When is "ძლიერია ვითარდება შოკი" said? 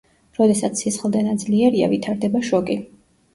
1.43-2.81